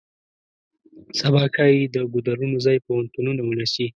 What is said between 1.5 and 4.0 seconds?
ښایي د ګودرونو ځای پوهنتونونه ونیسي.